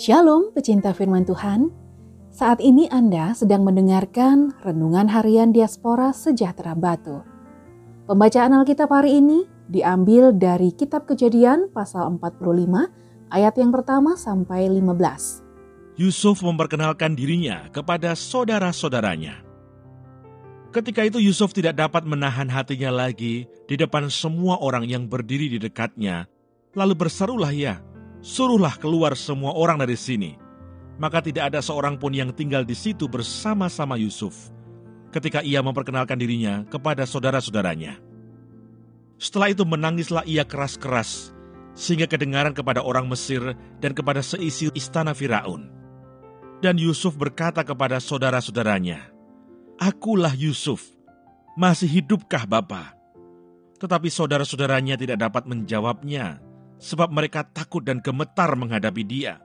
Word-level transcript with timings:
Shalom 0.00 0.48
pecinta 0.56 0.96
firman 0.96 1.28
Tuhan. 1.28 1.68
Saat 2.32 2.64
ini 2.64 2.88
Anda 2.88 3.36
sedang 3.36 3.68
mendengarkan 3.68 4.56
Renungan 4.64 5.12
Harian 5.12 5.52
Diaspora 5.52 6.16
Sejahtera 6.16 6.72
Batu. 6.72 7.20
Pembacaan 8.08 8.56
Alkitab 8.56 8.88
hari 8.88 9.20
ini 9.20 9.44
diambil 9.68 10.32
dari 10.32 10.72
Kitab 10.72 11.04
Kejadian 11.04 11.68
pasal 11.68 12.16
45 12.16 12.40
ayat 13.28 13.54
yang 13.60 13.68
pertama 13.68 14.16
sampai 14.16 14.72
15. 14.72 16.00
Yusuf 16.00 16.40
memperkenalkan 16.40 17.12
dirinya 17.12 17.68
kepada 17.68 18.16
saudara-saudaranya. 18.16 19.44
Ketika 20.72 21.04
itu 21.04 21.20
Yusuf 21.20 21.52
tidak 21.52 21.76
dapat 21.76 22.08
menahan 22.08 22.48
hatinya 22.48 23.04
lagi 23.04 23.44
di 23.68 23.76
depan 23.76 24.08
semua 24.08 24.64
orang 24.64 24.88
yang 24.88 25.04
berdiri 25.04 25.52
di 25.52 25.60
dekatnya. 25.60 26.24
Lalu 26.72 26.96
berserulah 26.96 27.52
ia, 27.52 27.84
suruhlah 28.20 28.76
keluar 28.76 29.16
semua 29.16 29.56
orang 29.56 29.80
dari 29.80 29.96
sini. 29.96 30.36
Maka 31.00 31.24
tidak 31.24 31.52
ada 31.52 31.64
seorang 31.64 31.96
pun 31.96 32.12
yang 32.12 32.28
tinggal 32.36 32.60
di 32.60 32.76
situ 32.76 33.08
bersama-sama 33.08 33.96
Yusuf 33.96 34.52
ketika 35.10 35.40
ia 35.40 35.64
memperkenalkan 35.64 36.20
dirinya 36.20 36.62
kepada 36.68 37.08
saudara-saudaranya. 37.08 37.98
Setelah 39.20 39.52
itu 39.52 39.64
menangislah 39.64 40.24
ia 40.28 40.44
keras-keras 40.44 41.32
sehingga 41.72 42.04
kedengaran 42.04 42.52
kepada 42.52 42.84
orang 42.84 43.08
Mesir 43.08 43.56
dan 43.80 43.92
kepada 43.96 44.20
seisi 44.20 44.68
istana 44.76 45.16
Firaun. 45.16 45.72
Dan 46.60 46.76
Yusuf 46.76 47.16
berkata 47.16 47.64
kepada 47.64 47.96
saudara-saudaranya, 47.96 49.08
Akulah 49.80 50.36
Yusuf, 50.36 50.92
masih 51.56 51.88
hidupkah 51.88 52.44
Bapa? 52.44 52.92
Tetapi 53.80 54.12
saudara-saudaranya 54.12 55.00
tidak 55.00 55.24
dapat 55.24 55.48
menjawabnya, 55.48 56.36
sebab 56.80 57.12
mereka 57.12 57.44
takut 57.44 57.84
dan 57.84 58.00
gemetar 58.00 58.56
menghadapi 58.56 59.04
dia. 59.04 59.38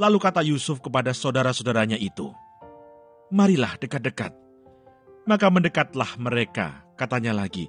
Lalu 0.00 0.18
kata 0.18 0.40
Yusuf 0.40 0.80
kepada 0.80 1.12
saudara-saudaranya 1.12 2.00
itu, 2.00 2.32
Marilah 3.28 3.76
dekat-dekat. 3.76 4.32
Maka 5.26 5.50
mendekatlah 5.50 6.16
mereka, 6.16 6.86
katanya 6.94 7.34
lagi, 7.34 7.66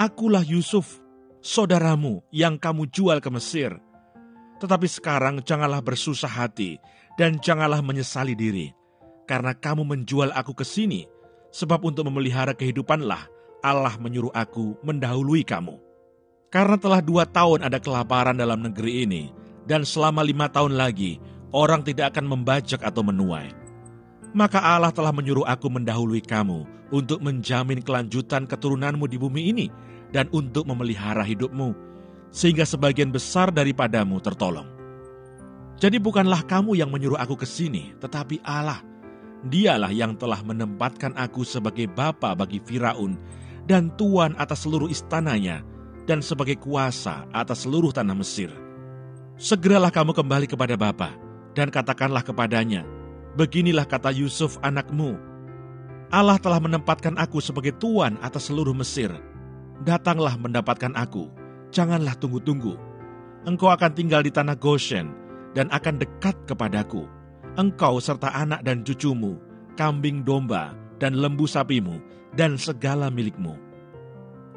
Akulah 0.00 0.42
Yusuf, 0.42 0.98
saudaramu 1.44 2.24
yang 2.32 2.56
kamu 2.56 2.88
jual 2.88 3.20
ke 3.20 3.28
Mesir. 3.28 3.76
Tetapi 4.58 4.88
sekarang 4.88 5.44
janganlah 5.44 5.84
bersusah 5.84 6.30
hati 6.30 6.80
dan 7.20 7.36
janganlah 7.36 7.84
menyesali 7.84 8.32
diri, 8.32 8.72
karena 9.28 9.52
kamu 9.52 9.84
menjual 9.84 10.32
aku 10.32 10.56
ke 10.56 10.64
sini, 10.64 11.04
sebab 11.52 11.84
untuk 11.84 12.08
memelihara 12.08 12.56
kehidupanlah 12.56 13.28
Allah 13.60 13.94
menyuruh 14.00 14.32
aku 14.32 14.80
mendahului 14.80 15.44
kamu. 15.44 15.83
Karena 16.54 16.78
telah 16.78 17.02
dua 17.02 17.26
tahun 17.26 17.66
ada 17.66 17.82
kelaparan 17.82 18.38
dalam 18.38 18.62
negeri 18.62 19.02
ini, 19.02 19.34
dan 19.66 19.82
selama 19.82 20.22
lima 20.22 20.46
tahun 20.46 20.78
lagi 20.78 21.18
orang 21.50 21.82
tidak 21.82 22.14
akan 22.14 22.30
membajak 22.30 22.78
atau 22.78 23.02
menuai. 23.02 23.50
Maka 24.38 24.62
Allah 24.62 24.94
telah 24.94 25.10
menyuruh 25.10 25.42
aku 25.50 25.66
mendahului 25.66 26.22
kamu 26.22 26.62
untuk 26.94 27.18
menjamin 27.26 27.82
kelanjutan 27.82 28.46
keturunanmu 28.46 29.02
di 29.10 29.18
bumi 29.18 29.50
ini 29.50 29.66
dan 30.14 30.30
untuk 30.30 30.62
memelihara 30.70 31.26
hidupmu, 31.26 31.74
sehingga 32.30 32.62
sebagian 32.62 33.10
besar 33.10 33.50
daripadamu 33.50 34.22
tertolong. 34.22 34.70
Jadi 35.82 35.98
bukanlah 35.98 36.46
kamu 36.46 36.78
yang 36.78 36.94
menyuruh 36.94 37.18
aku 37.18 37.34
ke 37.34 37.46
sini, 37.50 37.98
tetapi 37.98 38.38
Allah. 38.46 38.78
Dialah 39.44 39.90
yang 39.90 40.14
telah 40.14 40.38
menempatkan 40.40 41.18
aku 41.18 41.42
sebagai 41.42 41.90
bapa 41.90 42.32
bagi 42.32 42.62
Firaun 42.62 43.18
dan 43.66 43.90
tuan 43.98 44.38
atas 44.38 44.64
seluruh 44.64 44.88
istananya, 44.88 45.73
dan 46.04 46.20
sebagai 46.20 46.60
kuasa 46.60 47.24
atas 47.32 47.64
seluruh 47.64 47.92
tanah 47.92 48.16
Mesir. 48.16 48.52
Segeralah 49.34 49.90
kamu 49.90 50.14
kembali 50.14 50.46
kepada 50.46 50.76
Bapa 50.78 51.12
dan 51.56 51.72
katakanlah 51.72 52.22
kepadanya, 52.22 52.86
Beginilah 53.34 53.82
kata 53.82 54.14
Yusuf 54.14 54.62
anakmu, 54.62 55.18
Allah 56.14 56.38
telah 56.38 56.62
menempatkan 56.62 57.18
aku 57.18 57.42
sebagai 57.42 57.74
tuan 57.74 58.14
atas 58.22 58.46
seluruh 58.46 58.70
Mesir. 58.70 59.10
Datanglah 59.82 60.38
mendapatkan 60.38 60.94
aku, 60.94 61.26
janganlah 61.74 62.14
tunggu-tunggu. 62.14 62.78
Engkau 63.42 63.74
akan 63.74 63.90
tinggal 63.90 64.22
di 64.22 64.30
tanah 64.30 64.54
Goshen 64.54 65.10
dan 65.58 65.66
akan 65.74 65.98
dekat 65.98 66.38
kepadaku. 66.46 67.10
Engkau 67.58 67.98
serta 67.98 68.30
anak 68.30 68.62
dan 68.62 68.86
cucumu, 68.86 69.34
kambing 69.74 70.22
domba 70.22 70.78
dan 71.02 71.18
lembu 71.18 71.50
sapimu, 71.50 71.98
dan 72.38 72.54
segala 72.54 73.10
milikmu 73.10 73.58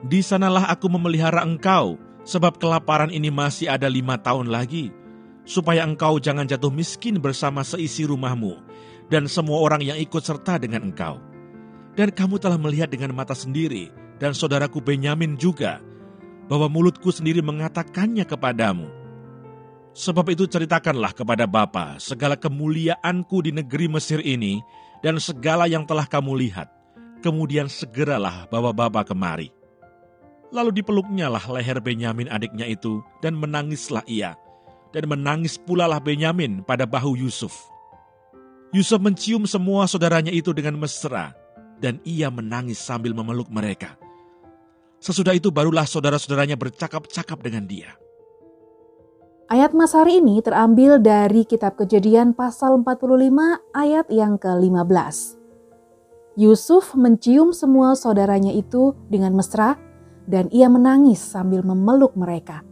di 0.06 0.22
sanalah 0.22 0.70
aku 0.70 0.86
memelihara 0.94 1.42
engkau, 1.42 1.98
sebab 2.22 2.62
kelaparan 2.62 3.10
ini 3.10 3.34
masih 3.34 3.66
ada 3.66 3.90
lima 3.90 4.14
tahun 4.22 4.54
lagi, 4.54 4.94
supaya 5.42 5.82
engkau 5.82 6.22
jangan 6.22 6.46
jatuh 6.46 6.70
miskin 6.70 7.18
bersama 7.18 7.66
seisi 7.66 8.06
rumahmu, 8.06 8.62
dan 9.10 9.26
semua 9.26 9.58
orang 9.58 9.82
yang 9.82 9.98
ikut 9.98 10.22
serta 10.22 10.62
dengan 10.62 10.86
engkau. 10.94 11.18
Dan 11.98 12.14
kamu 12.14 12.38
telah 12.38 12.62
melihat 12.62 12.94
dengan 12.94 13.10
mata 13.18 13.34
sendiri, 13.34 13.90
dan 14.22 14.38
saudaraku 14.38 14.78
Benyamin 14.86 15.34
juga, 15.34 15.82
bahwa 16.46 16.70
mulutku 16.70 17.10
sendiri 17.10 17.42
mengatakannya 17.42 18.22
kepadamu. 18.22 18.86
Sebab 19.98 20.30
itu 20.30 20.46
ceritakanlah 20.46 21.10
kepada 21.18 21.50
Bapa 21.50 21.98
segala 21.98 22.38
kemuliaanku 22.38 23.50
di 23.50 23.50
negeri 23.50 23.90
Mesir 23.90 24.22
ini, 24.22 24.62
dan 25.02 25.18
segala 25.18 25.66
yang 25.66 25.90
telah 25.90 26.06
kamu 26.06 26.38
lihat. 26.38 26.70
Kemudian 27.26 27.66
segeralah 27.66 28.46
bawa 28.46 28.70
Bapa 28.70 29.02
kemari 29.02 29.57
Lalu 30.48 30.80
dipeluknya 30.80 31.28
lah 31.28 31.44
leher 31.52 31.84
Benyamin 31.84 32.32
adiknya 32.32 32.64
itu, 32.64 33.04
dan 33.20 33.36
menangislah 33.36 34.04
ia. 34.08 34.40
Dan 34.96 35.12
menangis 35.12 35.60
pula 35.60 35.84
lah 35.84 36.00
Benyamin 36.00 36.64
pada 36.64 36.88
bahu 36.88 37.20
Yusuf. 37.20 37.54
Yusuf 38.72 39.00
mencium 39.00 39.44
semua 39.44 39.88
saudaranya 39.88 40.32
itu 40.32 40.56
dengan 40.56 40.80
mesra, 40.80 41.36
dan 41.84 42.00
ia 42.08 42.32
menangis 42.32 42.80
sambil 42.80 43.12
memeluk 43.12 43.52
mereka. 43.52 44.00
Sesudah 45.04 45.36
itu 45.36 45.54
barulah 45.54 45.86
saudara-saudaranya 45.86 46.58
bercakap-cakap 46.58 47.38
dengan 47.44 47.68
dia. 47.68 47.96
Ayat 49.48 49.72
Mas 49.72 49.96
hari 49.96 50.20
ini 50.20 50.44
terambil 50.44 51.00
dari 51.00 51.48
kitab 51.48 51.80
kejadian 51.80 52.36
pasal 52.36 52.84
45 52.84 53.32
ayat 53.72 54.08
yang 54.12 54.36
ke-15. 54.36 55.40
Yusuf 56.36 56.92
mencium 56.94 57.56
semua 57.56 57.96
saudaranya 57.96 58.52
itu 58.52 58.92
dengan 59.08 59.32
mesra 59.32 59.80
dan 60.28 60.52
ia 60.52 60.68
menangis 60.68 61.24
sambil 61.24 61.64
memeluk 61.64 62.12
mereka. 62.20 62.68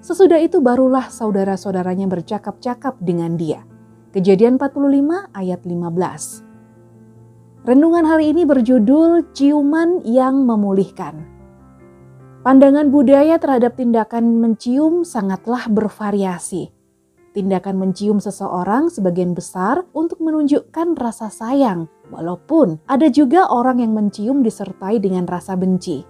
Sesudah 0.00 0.40
itu 0.40 0.64
barulah 0.64 1.12
saudara-saudaranya 1.12 2.08
bercakap-cakap 2.08 2.96
dengan 3.02 3.36
dia. 3.36 3.66
Kejadian 4.16 4.56
45 4.56 5.28
ayat 5.36 5.60
15. 5.66 7.68
Renungan 7.68 8.04
hari 8.08 8.32
ini 8.32 8.48
berjudul 8.48 9.36
Ciuman 9.36 10.00
yang 10.08 10.48
Memulihkan. 10.48 11.28
Pandangan 12.40 12.88
budaya 12.88 13.36
terhadap 13.36 13.76
tindakan 13.76 14.40
mencium 14.40 15.04
sangatlah 15.04 15.68
bervariasi. 15.68 16.72
Tindakan 17.36 17.76
mencium 17.76 18.18
seseorang 18.18 18.88
sebagian 18.88 19.36
besar 19.36 19.84
untuk 19.94 20.18
menunjukkan 20.24 20.98
rasa 20.98 21.30
sayang, 21.30 21.86
walaupun 22.08 22.80
ada 22.90 23.06
juga 23.12 23.46
orang 23.46 23.84
yang 23.84 23.94
mencium 23.94 24.42
disertai 24.42 24.98
dengan 24.98 25.28
rasa 25.28 25.54
benci. 25.54 26.09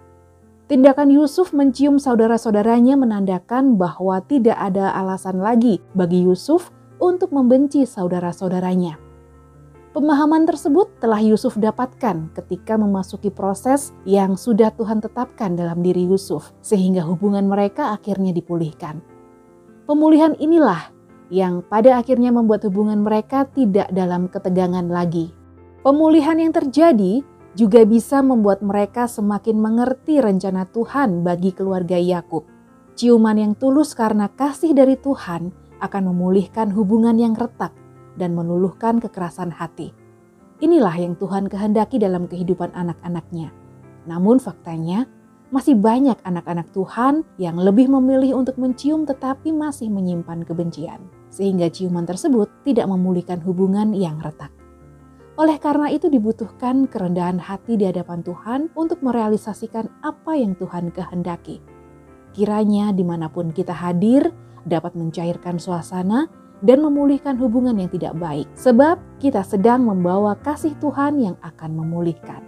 Tindakan 0.70 1.10
Yusuf 1.10 1.50
mencium 1.50 1.98
saudara-saudaranya 1.98 2.94
menandakan 2.94 3.75
bahwa 3.75 4.22
tidak 4.22 4.54
ada 4.54 4.94
alasan 4.94 5.42
lagi 5.42 5.82
bagi 5.98 6.22
Yusuf 6.22 6.70
untuk 7.03 7.34
membenci 7.34 7.82
saudara-saudaranya. 7.82 8.94
Pemahaman 9.91 10.47
tersebut 10.47 10.86
telah 11.03 11.19
Yusuf 11.19 11.58
dapatkan 11.58 12.31
ketika 12.38 12.78
memasuki 12.78 13.34
proses 13.34 13.90
yang 14.06 14.38
sudah 14.38 14.70
Tuhan 14.78 15.02
tetapkan 15.02 15.58
dalam 15.58 15.82
diri 15.82 16.06
Yusuf, 16.06 16.55
sehingga 16.62 17.02
hubungan 17.02 17.50
mereka 17.50 17.90
akhirnya 17.90 18.31
dipulihkan. 18.31 19.02
Pemulihan 19.90 20.38
inilah 20.38 20.94
yang 21.34 21.67
pada 21.67 21.99
akhirnya 21.99 22.31
membuat 22.31 22.62
hubungan 22.62 23.02
mereka 23.02 23.43
tidak 23.58 23.90
dalam 23.90 24.31
ketegangan 24.31 24.87
lagi. 24.87 25.34
Pemulihan 25.82 26.38
yang 26.38 26.55
terjadi 26.55 27.26
juga 27.58 27.82
bisa 27.82 28.23
membuat 28.23 28.62
mereka 28.62 29.11
semakin 29.11 29.58
mengerti 29.58 30.23
rencana 30.23 30.67
Tuhan 30.70 31.26
bagi 31.26 31.50
keluarga 31.50 31.99
Yakub. 31.99 32.47
Ciuman 32.94 33.38
yang 33.38 33.55
tulus 33.58 33.97
karena 33.97 34.31
kasih 34.31 34.76
dari 34.76 34.94
Tuhan 34.94 35.50
akan 35.81 36.02
memulihkan 36.12 36.70
hubungan 36.70 37.17
yang 37.17 37.35
retak 37.35 37.73
dan 38.14 38.37
meluluhkan 38.37 39.00
kekerasan 39.00 39.50
hati. 39.50 39.91
Inilah 40.61 40.93
yang 41.00 41.17
Tuhan 41.17 41.49
kehendaki 41.49 41.97
dalam 41.97 42.29
kehidupan 42.29 42.76
anak-anaknya. 42.76 43.49
Namun 44.05 44.37
faktanya, 44.37 45.08
masih 45.49 45.75
banyak 45.75 46.20
anak-anak 46.23 46.69
Tuhan 46.70 47.26
yang 47.41 47.56
lebih 47.58 47.88
memilih 47.88 48.38
untuk 48.38 48.61
mencium 48.61 49.08
tetapi 49.08 49.50
masih 49.50 49.88
menyimpan 49.88 50.44
kebencian. 50.44 51.00
Sehingga 51.32 51.73
ciuman 51.73 52.05
tersebut 52.05 52.53
tidak 52.62 52.87
memulihkan 52.87 53.41
hubungan 53.43 53.96
yang 53.96 54.20
retak. 54.20 54.59
Oleh 55.38 55.56
karena 55.62 55.87
itu 55.93 56.11
dibutuhkan 56.11 56.91
kerendahan 56.91 57.38
hati 57.38 57.79
di 57.79 57.87
hadapan 57.87 58.25
Tuhan 58.27 58.61
untuk 58.75 59.05
merealisasikan 59.05 59.87
apa 60.03 60.35
yang 60.35 60.59
Tuhan 60.59 60.91
kehendaki. 60.91 61.62
Kiranya 62.35 62.91
di 62.94 63.03
mana 63.06 63.31
pun 63.31 63.50
kita 63.55 63.75
hadir 63.75 64.31
dapat 64.67 64.94
mencairkan 64.99 65.59
suasana 65.59 66.27
dan 66.61 66.85
memulihkan 66.85 67.41
hubungan 67.41 67.77
yang 67.81 67.88
tidak 67.88 68.12
baik, 68.21 68.47
sebab 68.53 69.00
kita 69.17 69.41
sedang 69.41 69.88
membawa 69.88 70.37
kasih 70.44 70.77
Tuhan 70.77 71.17
yang 71.17 71.37
akan 71.41 71.71
memulihkan. 71.73 72.44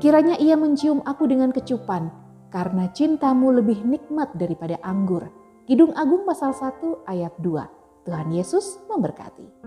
Kiranya 0.00 0.40
ia 0.40 0.56
mencium 0.56 1.04
aku 1.04 1.28
dengan 1.28 1.52
kecupan, 1.52 2.08
karena 2.48 2.88
cintamu 2.96 3.52
lebih 3.52 3.84
nikmat 3.84 4.32
daripada 4.40 4.80
anggur. 4.80 5.28
Kidung 5.68 5.92
Agung 5.94 6.24
pasal 6.24 6.56
1 6.56 7.06
ayat 7.06 7.36
2. 7.38 8.08
Tuhan 8.08 8.28
Yesus 8.34 8.82
memberkati. 8.90 9.61